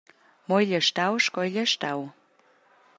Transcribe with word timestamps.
Mo 0.47 0.55
igl 0.63 0.77
ei 0.77 0.85
stau 0.87 1.15
sco 1.25 1.41
igl 1.47 1.61
ei 1.63 1.69
stau. 1.73 2.01